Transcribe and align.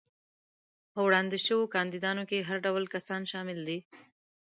په 0.93 0.99
وړاندې 1.07 1.37
شوو 1.45 1.71
کاندیدانو 1.75 2.23
کې 2.29 2.45
هر 2.47 2.57
ډول 2.65 2.83
کسان 2.95 3.21
شامل 3.31 3.59
دي. 3.67 3.79